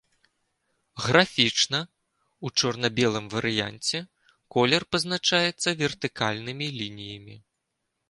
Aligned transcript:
Графічна 1.03 1.81
ў 1.81 2.47
чорна-белым 2.63 3.25
варыянце 3.35 3.97
колер 4.57 4.81
пазначаецца 4.97 5.79
вертыкальнымі 5.87 6.67
лініямі. 6.83 7.35